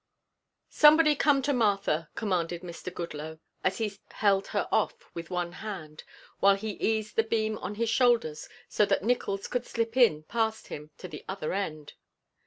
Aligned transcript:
"Somebody 0.71 1.15
come 1.15 1.43
to 1.43 1.53
Martha," 1.53 2.09
commanded 2.15 2.63
Mr. 2.63 2.91
Goodloe, 2.91 3.37
as 3.63 3.77
he 3.77 3.99
held 4.09 4.47
her 4.47 4.67
off 4.71 4.95
with 5.13 5.29
one 5.29 5.51
hand 5.51 6.03
while 6.39 6.55
he 6.55 6.71
eased 6.71 7.17
the 7.17 7.23
beam 7.23 7.55
on 7.59 7.75
his 7.75 7.91
shoulder 7.91 8.33
so 8.67 8.83
that 8.83 9.03
Nickols 9.03 9.47
could 9.47 9.67
slip 9.67 9.95
in 9.95 10.23
past 10.23 10.69
him 10.69 10.89
to 10.97 11.07
the 11.07 11.23
other 11.29 11.53
end. 11.53 11.93